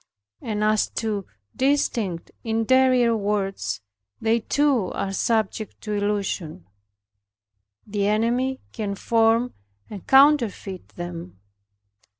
And 0.41 0.63
as 0.63 0.89
to 0.95 1.27
distinct 1.55 2.31
interior 2.43 3.15
words, 3.15 3.81
they 4.19 4.39
too 4.39 4.91
are 4.93 5.13
subject 5.13 5.79
to 5.81 5.91
illusion; 5.93 6.65
the 7.85 8.07
enemy 8.07 8.61
can 8.71 8.95
form 8.95 9.53
and 9.91 10.07
counterfeit 10.07 10.87
them. 10.95 11.39